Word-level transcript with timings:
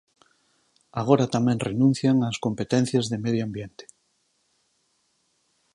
Agora 1.01 1.31
tamén 1.35 1.63
renuncian 1.69 2.17
ás 2.29 2.37
competencias 2.45 3.05
de 3.11 3.17
medio 3.25 3.43
ambiente. 3.47 3.85